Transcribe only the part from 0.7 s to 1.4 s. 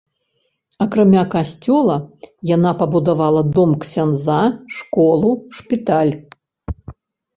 Акрамя